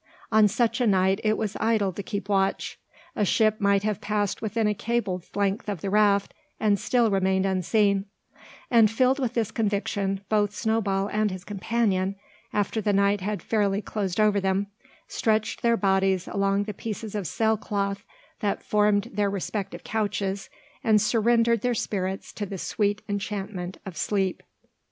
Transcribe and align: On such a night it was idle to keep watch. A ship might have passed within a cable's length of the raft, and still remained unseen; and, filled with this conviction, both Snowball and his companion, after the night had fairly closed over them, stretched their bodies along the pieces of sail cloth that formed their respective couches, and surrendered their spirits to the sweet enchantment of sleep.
On 0.31 0.47
such 0.47 0.81
a 0.81 0.87
night 0.87 1.21
it 1.23 1.37
was 1.37 1.55
idle 1.59 1.93
to 1.93 2.01
keep 2.01 2.27
watch. 2.27 2.79
A 3.15 3.23
ship 3.23 3.61
might 3.61 3.83
have 3.83 4.01
passed 4.01 4.41
within 4.41 4.65
a 4.65 4.73
cable's 4.73 5.29
length 5.35 5.69
of 5.69 5.81
the 5.81 5.91
raft, 5.91 6.33
and 6.59 6.79
still 6.79 7.11
remained 7.11 7.45
unseen; 7.45 8.05
and, 8.71 8.89
filled 8.89 9.19
with 9.19 9.35
this 9.35 9.51
conviction, 9.51 10.21
both 10.27 10.55
Snowball 10.55 11.07
and 11.13 11.29
his 11.29 11.43
companion, 11.43 12.15
after 12.51 12.81
the 12.81 12.93
night 12.93 13.21
had 13.21 13.43
fairly 13.43 13.79
closed 13.79 14.19
over 14.19 14.39
them, 14.39 14.65
stretched 15.07 15.61
their 15.61 15.77
bodies 15.77 16.27
along 16.27 16.63
the 16.63 16.73
pieces 16.73 17.13
of 17.13 17.27
sail 17.27 17.55
cloth 17.55 18.03
that 18.39 18.63
formed 18.63 19.11
their 19.13 19.29
respective 19.29 19.83
couches, 19.83 20.49
and 20.83 20.99
surrendered 20.99 21.61
their 21.61 21.75
spirits 21.75 22.33
to 22.33 22.47
the 22.47 22.57
sweet 22.57 23.03
enchantment 23.07 23.77
of 23.85 23.95
sleep. 23.95 24.41